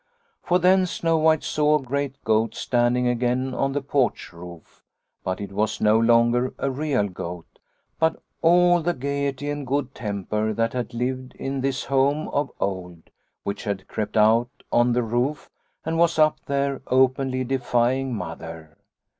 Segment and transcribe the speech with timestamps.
[0.41, 4.81] For then Snow White saw a great goat standing again on the porch roof,
[5.23, 7.59] but it was no longer a real goat,
[7.99, 13.11] but all the gaiety and good temper that had lived in this home of old,
[13.43, 15.51] which had crept out on the roof
[15.85, 18.77] and was up there openly defying Mother.